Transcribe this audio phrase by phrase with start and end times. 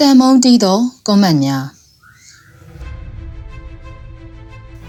[0.00, 1.64] တန်မုံတီးသောကွန်မန့်များ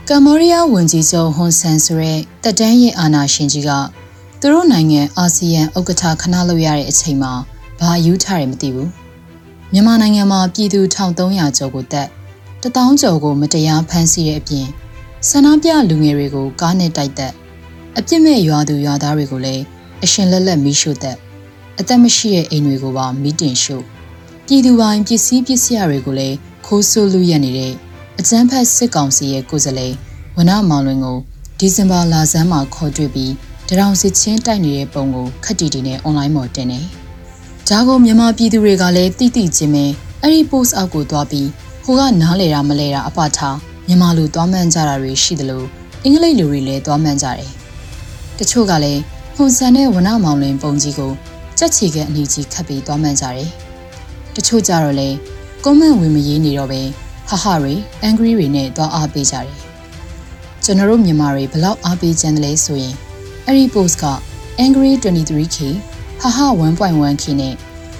[0.09, 3.71] ကမ္ဘောဒီးယားဝန်ကြီးချုပ်ဟွန်ဆန်ဆိုတဲ့တက်တန်းရဲ့အာဏာရှင်ကြီးက
[4.39, 7.33] သူတို့နိုင်ငံအာဆီယံဥက္ကဋ္ဌခဏလုပ်ရတဲ့အချိန်မှာ
[7.79, 8.89] ဘာယူထားတယ်မသိဘူး
[9.71, 12.07] မြန်မာနိုင်ငံမှာပြည်သူ1300ကျော်ကိုတက်
[12.64, 14.68] 1000ကျော်ကိုမတရားဖမ်းဆီးတဲ့အပြင်
[15.29, 17.33] ဆန္ဒပြလူငယ်တွေကိုကားနဲ့တိုက်တက်
[17.97, 19.64] အပြစ်မဲ့ရွာသူရွာသားတွေကိုလည်း
[20.04, 21.18] အရှင်လက်လက်မီးရှို့တက်
[21.79, 23.94] အသက်မရှိတဲ့အိမ်တွေကိုပါမီးတင်ရှို့
[24.47, 26.35] ပြည်သူပိုင်းပစ္စည်းပစ္စည်းတွေကိုလည်း
[26.65, 27.73] ခိုးဆိုးလူရက်နေတဲ့
[28.19, 29.93] အကျန်းဖက်စစ်ကောင်စီရဲ့ကိုယ်စားလှယ်
[30.37, 31.18] ဝနမောင်လွင်ကို
[31.59, 33.33] ဒီဇင်ဘာလဆန်းမှာခေါ်တွေ့ပြီး
[33.69, 36.80] တရောင်စစ်ချင်းတိုက်နေတဲ့ပုံကိုခက်တီတီနဲ့အွန်လိုင်းပေါ်တင်နေ။
[37.69, 39.85] ဒါကိုမြန်မာပြည်သူတွေကလည်းတိတိချင်းပဲ
[40.21, 41.47] အဲ့ဒီ post အောက်ကိုသွားပြီး
[41.83, 43.57] ဟိုကနားလေတာမလဲတာအပထား
[43.88, 45.63] မြန်မာလူသွားမှန်းကြတာတွေရှိသလို
[46.03, 47.52] အင်္ဂလိပ်လူတွေလည်းသွားမှန်းကြတယ်။
[48.39, 49.02] တချို့ကလည်း
[49.35, 51.11] ဟွန်ဆန်နဲ့ဝနမောင်လွင်ပုံကြီးကို
[51.57, 53.52] ကြက်ချီကအနီကြီးခတ်ပြီးသွားမှန်းကြတယ်။
[54.36, 55.09] တချို့ကြတော့လေ
[55.64, 56.81] ကွန်မန့်ဝင်မရေးနေတော့ပဲ
[57.30, 57.73] ဟာဟာတွေ
[58.08, 59.50] angry တွေနဲ့သွားအားပေးကြတယ်။
[60.64, 62.95] ကျွန်တော်တို့မြန်မာတွေဘလောက်အားပေးကြတယ်လဲဆိုရင်
[63.45, 64.05] အဲ့ဒီ post က
[64.64, 65.58] angry 23k
[66.22, 67.53] ဟာဟာ 1.1k နဲ့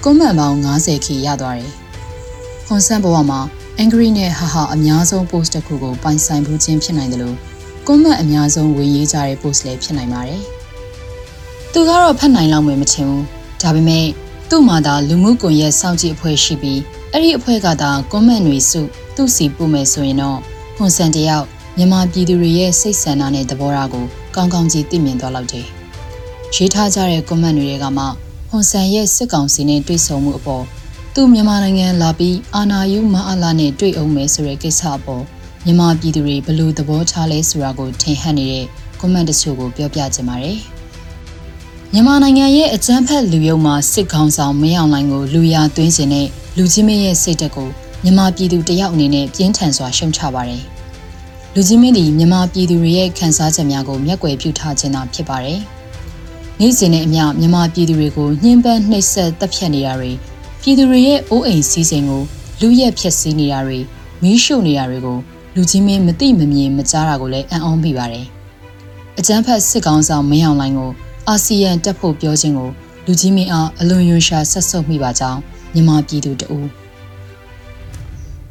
[0.04, 1.72] ကွန်မန့်ပေါင်း 90k ရသွားတယ်။
[2.66, 3.40] ဟွန်ဆန်ဘဝမှာ
[3.82, 7.36] angry နဲ့ဟာဟာအများဆုံး post တစ်ခုကိုပိုင်ဆိုင်မှုချင်းဖြစ်နိုင်တယ်လို့
[7.86, 10.42] ကွန်မန့်အများဆုံးဝင်ရေးကြတဲ့ post လည်းဖြစ်နိုင်ပါတယ်။
[11.72, 13.22] သူကတော့ဖတ်နိုင်လောက်မယ်မထင်ဘူး။
[13.62, 14.06] ဒါပေမဲ့
[14.50, 16.80] သူ့မှာသာလူမှုကွန်ရက်စောင့်ကြည့်အဖွဲ့ရှိပြီး
[17.12, 18.80] အဲ့ဒီအဖွဲ့ကသာကွန်မန့်တွေစု
[19.14, 20.38] သူ့စီပို့မယ်ဆိုရင်တော့
[20.76, 25.66] ဟွန်ဆန်တယောက်မြန်မာပြည်သူတွေရဲ့စိတ်ဆန္ဒနဲ့သဘောထားကိုကောင်းကောင်းကြီးသိမြင်သွားလောက်တယ်။
[26.54, 28.04] ရေးထားကြတဲ့ကွန်မန့်တွေကမှ
[28.50, 30.64] ဟွန်ဆန်ရဲ့စစ်ကောင်စီနဲ့တွေ့ဆုံမှုအပေါ်
[31.14, 35.24] သူမြန်မာနိုင်ငံလာပြီးအာနာယူမအားလာနဲ့တွေ့အောင်မယ်ဆိုတဲ့ကိစ္စအပေါ်
[35.64, 38.66] မြန်မာပြည်သူတွေဘလို့သဘောထားလဲဆိုတာကိုထင်ဟပ်နေတဲ့
[39.00, 40.58] ကွန်မန့်တချို့ကိုပြောပြချင်ပါတယ်။
[41.96, 47.68] မြန်မာနိုင်ငံရဲ့အကြမ်းဖက်လူယုံမှာစစ်ကောင်ဆောင်မင်းအောင်လှိုင်ကိုလူရသွင်းခြင်းနဲ့လူကြီးမင်းရဲ့စိတ်တက်ကို
[48.02, 50.62] မြန်မာပြည်သူတယောက်အနေနဲ့ပြင်းထန်စွာရှုံချပါတယ်။
[51.54, 55.60] လူကြီးမင်းသည်မြန်မာပြည်သူတွေရဲ့ခံစားချက်များကိုမျက်ကွယ်ပြုထားခြင်းသာဖြစ်ပါတယ်။
[56.60, 60.12] နေ့စဉ်နဲ့အမျှမြန်မာပြည်သူတွေကိုညှဉ်းပန်းနှိပ်စက်တပ်ဖြတ်နေတာတွေ
[60.62, 62.22] ပြည်သူတွေရဲ့အိုးအိမ်စည်းစိမ်ကို
[62.60, 63.78] လူရက်ဖျက်ဆီးနေတာတွေ
[64.22, 65.18] မီးရှို့နေတာတွေကို
[65.54, 68.26] လူကြီးမင်းမသိမမြင်မကြားတာကိုလည်းအံ့ဩမိပါတယ်။
[69.18, 70.92] အကြမ်းဖက်စစ်ကောင်ဆောင်မင်းအောင်လှိုင်ကို
[71.30, 72.70] အာဆီယံတက်ဖို့ပြောခြင်းကို
[73.06, 75.40] လူကြီးမင်းအားအလွန်ယွန်ရှာဆက်ဆုပ်မိပါကြောင်း
[75.74, 76.68] မြန်မာပြည်သူတအူး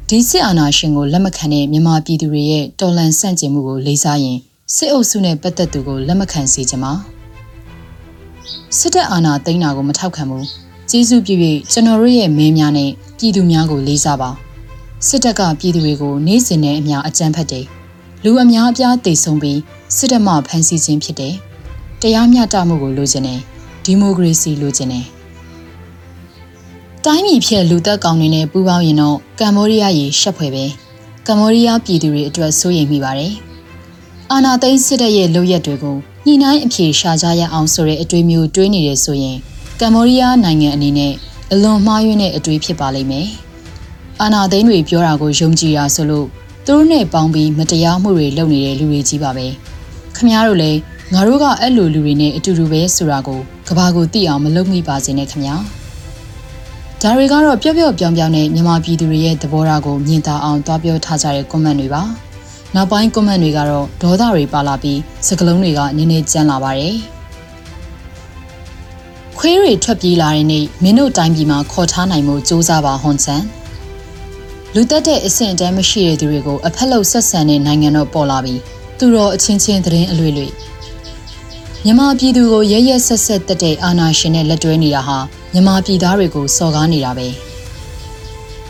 [0.08, 4.38] ဒီစစ်အာဏာရှင်ကိုလက်မခံတဲ့မြန်မာပြည်သူတွေရဲ့တော်လှန်ဆန့်ကျင်မှုကိုလေးစားရင်
[4.74, 6.92] စစ်အုပ်စုနဲ့ပတ်သက်သူကိုလက်မခံစေချင်ပါ
[8.78, 10.46] စစ်တပ်အာဏာသိမ်းတာကိုမထောက်ခံဘူး
[10.90, 11.34] ကျေးဇူးပြု၍
[11.72, 14.30] ကျွန်တော်တို့ရဲ့မင်းများနဲ့ပြည်သူများကိုလေးစားပါ
[15.08, 17.64] စစ်တပ်ကပြည်သူတွေကိုနေ့စဉ်နဲ့အမျှအကြမ်းဖက်တယ်
[18.24, 19.60] လူအများအပြားတိတ်ဆုံးပြီး
[19.96, 21.34] စစ်တပ်မှဖမ်းဆီးခြင်းဖြစ်တယ်
[22.02, 23.40] တရားမျှတမှုကိုလိုချင်တယ်
[23.84, 25.06] ဒီမိုကရေစီလိုချင်တယ်
[27.04, 30.64] တိုင်းပြည်ဖြက်လူသက်ကောင်တွေနဲ့ပူးပေါင်းရင်တော့ကမ္ဘောဒီးယားရေရှက်ဖွယ်ပဲ
[31.26, 33.32] ကမ္ဘောဒီးယားပြည်သူတွေအတွက်စိုးရိမ်မိပါတယ်
[34.32, 35.96] အာနာသိန်းစစ်တပ်ရဲ့လုပ်ရက်တွေကို
[36.26, 39.36] ညှိနှိုင်းအပြေရှာကြရအောင်ဆိုတဲ့အတွေးမျိုးတွေးနေတယ်ဆိုရင်
[39.80, 41.12] ကမ္ဘောဒီးယားနိုင်ငံအနေနဲ့
[41.52, 43.28] အလွန်မှားယွင်းတဲ့အတွေးဖြစ်ပါလိမ့်မယ်
[44.22, 46.26] အာနာသိန်းတွေပြောတာကိုယုံကြည်ရဆိုလို့
[46.66, 49.46] သူတို့နဲ့ပေါင်းပြီးမတရားမှုတွေလုပ်နေတဲ့လူတွေကြီးပါပဲ
[50.16, 50.78] ခမည်းတော်လည်း
[51.14, 55.62] ငါတို့ကအဲ့လိုလူတွေနဲ့အတူတူပဲဆိုတာကိုကဘာကိုသိအောင်မလုပ်မိပါစေနဲ့ခမည်း
[57.02, 62.02] ဒါတွေကတော့ပျော့ပျော့ပြောင်ပြောင်နဲ့မြန်မာပြည်သူတွေရဲ့သဘောထားကိုမြင်သာအောင်တွားပြောထားကြတဲ့ comment တွေပါ
[62.74, 66.96] နောက်ပိုင်း comment တွေကတော့ဒေါသတွေပါလာပြီးစကလုံးတွေကနည်းနည်းကျန်းလာပါတယ်
[69.38, 73.42] ခွေးတွေထွက်ပြေးလာတဲ့နေ့မင်းတို့တိုင်းပြည်မှာခေါ်ထားနိုင်မှုစူးစမ်းပါဟွန်ချန်
[74.74, 78.60] လူတက်တဲ့အဆင့်အတန်းမရှိတဲ့သူတွေကိုအဖက်လို့ဆက်ဆံတဲ့နိုင်ငံတော့ပေါ်လာပြီး
[78.98, 80.48] သူတော်အချင်းချင်းသတင်းအလွေလွေ
[81.88, 85.18] မြန်မာပြည်သူကိုရဲရဲဆက်ဆက်တက်တဲ့အာဏာရှင်နဲ့လက်တွဲနေတာဟာ
[85.52, 87.28] မြန်မာပြည်သားတွေကိုစော်ကားနေတာပဲ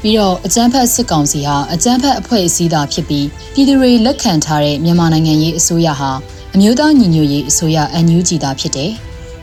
[0.00, 6.10] ပြီးတော့အကြမ်းဖက်စစ်ကောင်စီဟာအကြမ်းဖက်အဖွဲ့အစည်းသာဖြစ်ပြီးပြည်သူတွေလက်ခံထားတဲ့မြန်မာနိုင်ငံရေးအစိုးရဟာ
[6.54, 8.90] အမျိုးသားညီညွတ်ရေးအစိုးရ NUG သာဖြစ်တယ်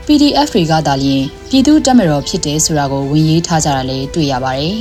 [0.06, 4.78] PDF တွေကသာလျှင်ပြည်သူ့တပ်မတော်ဖြစ်တယ်ဆိုတာကိုဝန်ရေးထားကြတာလည်းတွေ့ရပါတယ်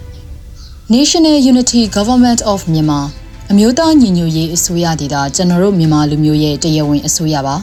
[0.94, 3.04] ။National Unity Government of Myanmar
[3.50, 7.56] အမျိုးသားညီညွတ်ရေးအစိုးရဒေသကျွန်တော်တို့မြန်မာလူမျိုးရဲ့တရားဝင်အစိုးရပါ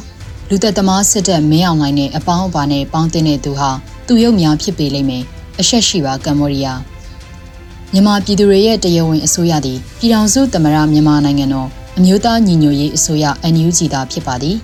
[0.53, 3.69] လူသက်သမားစစ်တပ်မင်းအောင်လှိုင်နဲ့အပေါင်းအပါနဲ့ပေါင်းတင်တဲ့သူဟာ
[4.07, 5.23] သူရုပ်များဖြစ်ပေလိမ့်မယ်
[5.59, 6.79] အဆက်ရှိပါကမ္ဘောဒီးယား
[7.93, 11.67] မြန်မာပြည်သူတွေရဲ့တရားဝင်အစိုးရသည်ပြည်ထောင်စုသမ္မတမြန်မာနိုင်ငံတော်
[11.97, 14.57] အမျိုးသားညီညွတ်ရေးအစိုးရ NUG သာဖြစ်ပါသည်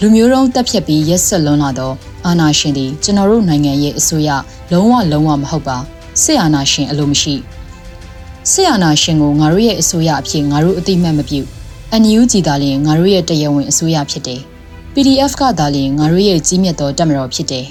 [0.00, 1.92] လူမျိုးတုံးတက်ဖြတ်ပြီးရက်ဆက်လွန်းလာသော
[2.26, 4.30] အာဏာရှင်သည်ကျွန်တော်တို့နိုင်ငံရဲ့အစိုးရ
[4.72, 5.78] လုံးဝလုံးဝမဟုတ်ပါ
[6.22, 7.34] စစ်အာဏာရှင်အလိုမရှိ
[8.50, 11.40] စစ်အာဏာရှင်ကိုငါတို့ရဲ့အစိုးရအဖြစ်ငါတို့အသိမှတ်မပြု
[12.02, 14.42] NUG သာလျှင်ငါတို့ရဲ့တရားဝင်အစိုးရဖြစ်တယ်
[14.94, 17.66] PDF ကသာလျှင်ငါတို့ရဲ့ကြီးမြတ်သောတပ်မတော်ဖြစ်တယ်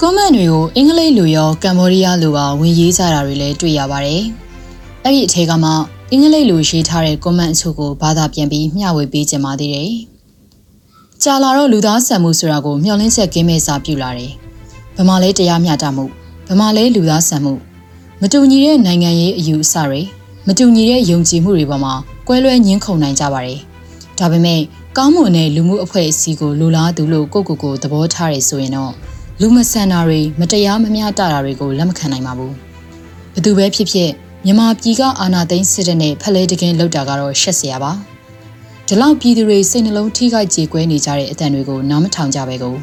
[0.00, 4.22] ကွန်မန့်တွေကိုအင်္ဂလိပ်လိုရောကမ္ဘောဒီးယားလိုပါဝင်ရေးကြတာတွေလည်းတွေ့ရပါတယ်။
[5.04, 5.70] အဲ့ဒီအထက်ကမှ
[6.10, 9.90] အင်္ဂလိပ်လိုရေးထားတဲ့ကွန်မန့်အချို့ကိုဘာသာပြန်ပြီးမျှဝေပေးကြပါသေးတယ်။
[11.22, 14.32] ကြာလာတော့လူသားဆန်မှုဆိုတာကိုမျှော်လင့်ချက်ကင်းမဲ့စာပြုလာတယ်။
[14.96, 16.04] ဗမာလဲတရားမျှတမှု
[16.48, 17.54] ဗမာလဲလူသားဆန်မှု
[18.20, 20.00] မတူညီတဲ့နိုင်ငံရေးအယူအဆတွေ
[20.46, 21.94] မတူညီတဲ့ယုံကြည်မှုတွေပေါ်မှာ
[22.28, 23.60] ကွဲလွဲညှင်းခုန်နိုင်ကြပါတယ်။
[24.18, 24.60] ဒါပေမဲ့
[24.96, 28.92] ကောင်းမွန်တဲ့လူမှုအဖွဲ့အစည်းကိုလိုလားသူလို့ကိုကိုကိုသဘောထားရဆိုရင်တော့
[29.40, 32.52] လူမဆန်တာတွေမတရားမမျှတတာတွေကိုလက်မခံနိုင်ပါဘူး။
[33.34, 34.10] ဘသူပဲဖြစ်ဖြစ်
[34.44, 37.92] မြန်မာပြည်ကအာဏာသိမ်းစစ်တပ်နဲ့ဖလဲတကင်းလောက်တာကတော့ရှက်စရာပါ။
[38.86, 42.76] ဒီလောက်ပြည်သူတွေစိတ်နှလုံးထိခိုက်ကြေကွဲနေကြတဲ့အတန်တွေကိုနားမထောင်ကြပဲကို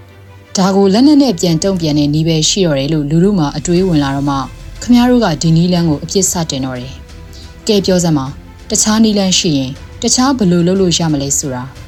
[0.56, 4.36] ။ဒါကိုလက်နက်နဲ့ပြန်တုံ့ပြန်တဲ့နီးပဲရှိတော့တယ်လို့လူလူမှအတွေးဝင်လာတော့မှ
[4.82, 6.92] ခမားတို့ကဒီနီးလန်းကိုအပြစ်စတင်တော့တယ်။
[7.66, 8.26] ကဲပြောစမ်းပါ
[8.70, 9.72] တခြားနီးလန်းရှိရင်
[10.04, 11.64] တခြားဘယ်လိုလုပ်လို့ရမလဲဆိုတာ။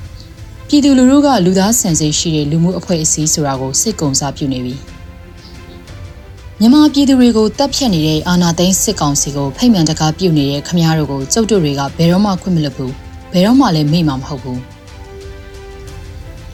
[0.68, 4.74] ပြည်သူလူထုကလူသားဆန်စိတ်ရှိတဲ့လူမှုအဖွဲ့အစည်းဆိုတာကိုစိတ်ကုံစားပြုနေပြီ
[6.60, 12.92] မြန်မာပြည်သူတွေကိုတပ်ဖြတ်နေတဲ့အာဏာသိမ်းစစ်ကောင်စီကိုဖိတ်မှန်တကားပြုတ်နေတဲ့ခမားတို့ကိုကျုပ်တို့တွေကဘယ်တော့မှခွင့်မလွတ်ဘူး
[13.32, 14.60] ဘယ်တော့မှလည်းမေ့မှာမဟုတ်ဘူး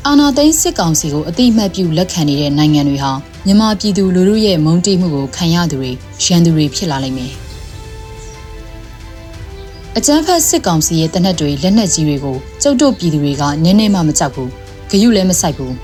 [0.06, 3.12] အာဏာသိမ်းစစ်ကောင်စီကိုအတိအမှတ်ပြုလက်ခံနေတဲ့နိုင်ငံတွေဟာ
[3.46, 5.90] မြန်မာပြည်သူလူထုရဲ့မုန်းတီးမှုကိုခံရသူတွေ
[6.24, 7.41] ရန်သူတွေဖြစ်လာလိမ့်မယ်
[9.98, 14.50] အကြမ်းဖက်စစ်ကောင်စီရဲ့တနက်တွေလက်နက်ကြီးတွေကိုကျုပ်တို့ပြည်သူတွေကနည်းနည်းမှမကြောက်ဘူး
[14.90, 15.74] ဂယုလည်းမဆိုင်ဘူး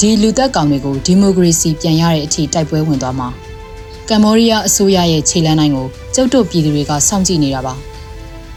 [0.00, 3.28] ဒီလူသက်ကောင်တွေကိုဒီမိုကရေစီပြန်ရတဲ့အထိတိုက်ပွဲဝင်သွားမှာ
[4.08, 7.74] ကမ္ဘောဒီးယားအစိုးရရဲ့ခြေလှမ်းတိုင်းကိုကျုပ်တို့ပြည်သူတွေကစောင့်ကြည့်နေတာပါ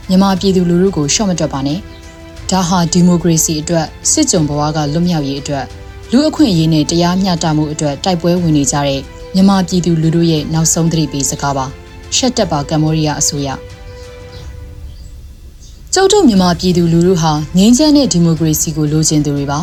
[0.09, 1.79] မြန်မာပြည်သူလူထုကိုရှော့မတွက်ပါနဲ့
[2.51, 5.65] ဒါဟာဒီမိုကရေစီအတွက်စစ်ကြုံဘဝကလွတ်မြောက်ရေးအတွက်
[6.11, 9.01] လူအခွင့်အရေးနဲ့တရားမျှတမှုအတွက်တိုက်ပွဲဝင်နေကြတဲ့
[9.35, 11.65] မြန်မာပြည်သူလူထုရဲ့နောက်ဆုံးသတိပေးစကားပါ
[12.15, 13.49] ရှက်တက်ပါကမ္ဘောဒီးယားအစိုးရ
[15.97, 19.59] ကျုပ်တို့မြန်မာပြည်သူလူထုဟာငြိမ်းချမ်းတဲ့ဒီမိုကရေစီကိုလိုချင်သူတွေပါ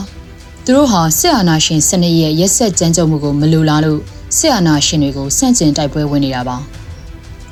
[0.65, 4.01] သူတို့ဟာစစ်အာဏာရှင်စနစ်ရဲ့ရက်ဆက်ကြမ်းကြုတ်မှုကိုမလိုလားလို့
[4.37, 6.57] စစ်အာဏာရှင်တွေကိုစန့်ကျင်တိုက်ပွဲဝင်နေတာပါ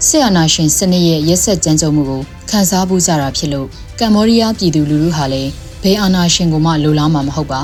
[0.06, 3.66] စစ်အာဏာရှင်စနစ်ရဲ့ရက်ဆက်ကြမ်းကြုတ်မှုကိုခံစားဖို့ကြတာဖြစ်လို့
[4.00, 5.50] ကမ္ဘောဒီးယားပြည်သူလူထုဟာလည်း
[5.82, 7.60] ဘေးအာဏာရှင်ကိုမှလိုလားမှာမဟုတ်ပါ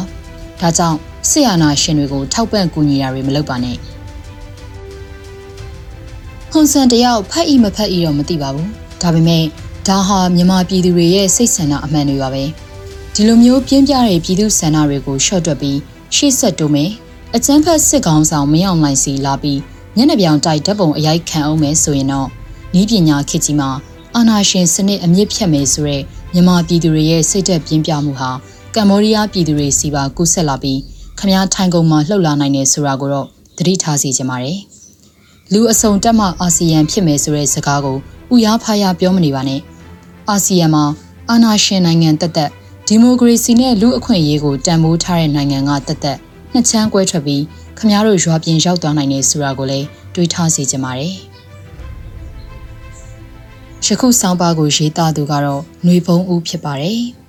[0.61, 0.99] ဒါကြောင့်
[1.31, 3.77] စစ်အာဏာရှင်တွေကိုထောက်ပံ့ကူညီတာတွေမလုပ်ပါနဲ့
[6.53, 8.69] ဟွန်ဆန်တယောက်ဖက်ဤမဖက်ဤတော့မသိပါဘူး
[9.03, 9.45] ဒါပေမဲ့
[9.89, 12.45] ဒါဟာမြန်မာပြည်သူတွေရဲ့စိတ်ဆန္ဒအမှန်တွေပါပဲ
[13.15, 15.79] ဒီလိုမျိုးပြင်းပြတဲ့ပြည်သူဆန္ဒတွေကိုရှော့တွက်ပြီး
[16.15, 16.91] ရှေ့ဆက်တိုးမယ်
[17.37, 19.61] အကျန်းဖက်စစ်ကောင်ဆောင်မင်းအောင်လှိုင်စီလာပြီး
[19.97, 22.29] ညနေပြောင်တိုက်ဓာတ်ပုံအရိုက်ခံအောင်မယ်ဆိုရင်တော့
[22.81, 23.71] ဤပညာခေတ်ကြီးမှာ
[24.15, 25.99] အာနာရှင်စနစ်အမြင့်ဖြတ်မယ်ဆိုရဲ
[26.33, 28.31] မြန်မာပြည်သူတွေရဲ့စိတ်သက်ပြင်းပြမှုဟာ
[28.75, 30.81] ကမ္ဘောဒီးယားပြည်သူတွေစီပါကူးဆက်လာပြီး
[31.19, 34.59] ခမားထိုင်ကုန်မှာလှုပ်လာနိုင်တယ်ဆိုတာကိုတော့သတိထားစီကြပါတယ်
[35.53, 37.97] လူအစုံတက်မှအာဆီယံဖြစ်မယ်ဆိုတဲ့စကားကို
[38.35, 39.61] ဥရားဖားရပြောမနေပါနဲ့
[40.31, 40.85] အာဆီယံမှာ
[41.31, 42.51] အာဏာရှင်နိုင်ငံတက်တက်
[42.87, 46.19] ဒီမိုကရေစီနဲ့လူအခွင့်အရေးကိုတန်ဖိုးထားတဲ့နိုင်ငံကတက်တက်
[46.53, 47.43] နှစ်ချမ်းကွဲထွက်ပြီး
[47.79, 51.15] ခမားတို့ရွာပြင်ရောက်သွားနိုင်တယ်ဆိုတာကိုလည်းတွေးထားစေချင်ပါတယ်။
[53.87, 57.01] ယခုဆောင်းပါးကိုရေးသားသူကတော့ຫນွေဘုံဦးဖြစ်ပါတယ်။